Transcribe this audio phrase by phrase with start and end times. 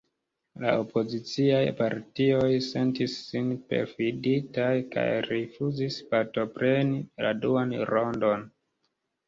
[0.61, 8.51] La opoziciaj partioj sentis sin perfiditaj kaj rifuzis partopreni la duan rondon.